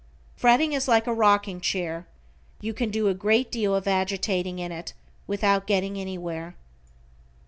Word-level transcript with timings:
Fretting 0.35 0.73
is 0.73 0.87
like 0.87 1.05
a 1.05 1.13
rocking 1.13 1.61
chair, 1.61 2.07
you 2.59 2.73
can 2.73 2.89
do 2.89 3.07
a 3.07 3.13
great 3.13 3.51
deal 3.51 3.75
of 3.75 3.87
agitating 3.87 4.57
in 4.57 4.71
it 4.71 4.93
without 5.27 5.67
getting 5.67 5.95
anywhere. 5.95 6.55